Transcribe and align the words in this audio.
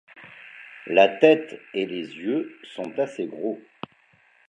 La 0.87 1.07
tête 1.07 1.61
et 1.75 1.85
les 1.85 2.01
yeux 2.15 2.57
sont 2.73 2.97
assez 2.97 3.27
gros. 3.27 3.61